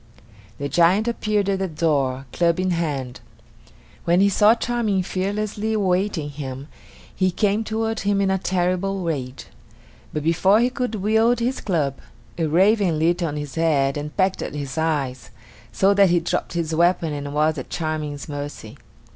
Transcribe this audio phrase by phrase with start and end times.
[0.57, 3.19] The giant appeared at the door, club in hand.
[4.03, 6.69] When he saw Charming fearlessly awaiting him,
[7.15, 9.45] he came toward him in a terrible rage.
[10.11, 11.97] But before he could wield his club,
[12.39, 15.29] a raven lit on his head and pecked at his eyes,
[15.71, 18.79] so that he dropped his weapon and was at Charming's mercy.